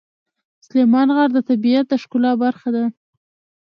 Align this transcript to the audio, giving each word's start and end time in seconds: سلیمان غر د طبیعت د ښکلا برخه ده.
سلیمان 0.65 1.07
غر 1.15 1.29
د 1.33 1.39
طبیعت 1.49 1.85
د 1.89 1.93
ښکلا 2.01 2.31
برخه 2.43 2.69
ده. 2.75 2.83